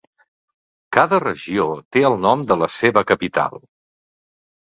[0.97, 1.67] Cada regió
[1.97, 3.61] té el nom de la seva capital.